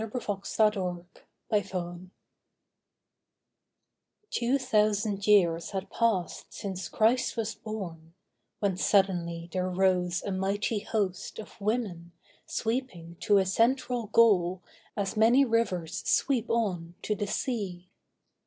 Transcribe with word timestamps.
THE 0.01 0.05
EDICT 0.07 0.29
OF 0.77 1.05
THE 1.47 1.61
SEX 1.61 1.73
Two 4.31 4.57
thousand 4.57 5.27
years 5.27 5.69
had 5.69 5.91
passed 5.91 6.51
since 6.51 6.89
Christ 6.89 7.37
was 7.37 7.53
born, 7.53 8.15
When 8.61 8.77
suddenly 8.77 9.47
there 9.53 9.69
rose 9.69 10.23
a 10.23 10.31
mighty 10.31 10.79
host 10.79 11.37
Of 11.37 11.61
women, 11.61 12.13
sweeping 12.47 13.17
to 13.19 13.37
a 13.37 13.45
central 13.45 14.07
goal 14.07 14.63
As 14.97 15.15
many 15.15 15.45
rivers 15.45 15.99
sweep 16.03 16.49
on 16.49 16.95
to 17.03 17.13
the 17.13 17.27
sea. 17.27 17.87